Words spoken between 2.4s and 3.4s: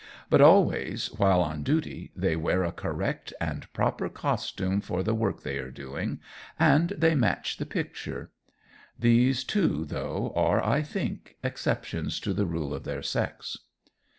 a correct